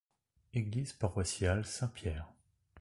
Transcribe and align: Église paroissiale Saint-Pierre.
Église 0.55 0.93
paroissiale 0.93 1.63
Saint-Pierre. 1.63 2.25